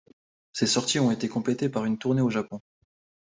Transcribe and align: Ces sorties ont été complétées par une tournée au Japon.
Ces 0.51 0.65
sorties 0.65 0.97
ont 0.97 1.11
été 1.11 1.29
complétées 1.29 1.69
par 1.69 1.85
une 1.85 1.99
tournée 1.99 2.21
au 2.23 2.29
Japon. 2.31 2.59